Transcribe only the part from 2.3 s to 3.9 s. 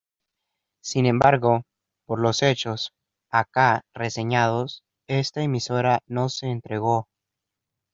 hechos acá